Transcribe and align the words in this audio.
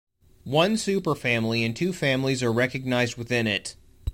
One 0.45 0.77
superfamily 0.77 1.63
and 1.63 1.75
two 1.75 1.93
families 1.93 2.41
are 2.41 2.51
recognised 2.51 3.17
within 3.17 3.45
it. 3.45 3.75